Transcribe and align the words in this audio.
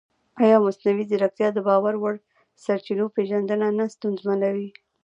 ایا 0.43 0.57
مصنوعي 0.65 1.03
ځیرکتیا 1.09 1.47
د 1.53 1.59
باور 1.67 1.93
وړ 1.99 2.15
سرچینو 2.63 3.05
پېژندنه 3.15 3.67
نه 3.77 3.85
ستونزمنوي؟ 3.95 4.69